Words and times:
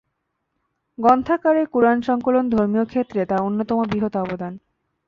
গ্রন্থাকারে 0.99 1.63
কুরআন 1.65 1.97
সংকলন 2.01 2.45
ধর্মীয় 2.49 2.85
ক্ষেত্রে 2.85 3.21
তার 3.25 3.39
অন্যতম 3.39 3.77
বৃহৎ 3.83 4.13
অবদান। 4.17 4.53